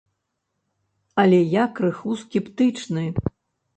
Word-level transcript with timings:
Але 1.23 1.39
я 1.51 1.63
крыху 1.81 2.17
скептычны. 2.25 3.05